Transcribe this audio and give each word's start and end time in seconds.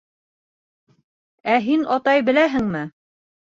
Ә 1.57 1.59
һин, 1.67 1.85
атай, 1.99 2.25
беләһеңме? 2.33 2.85